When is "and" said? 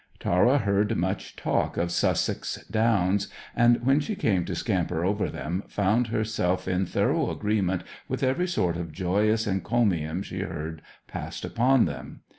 3.55-3.85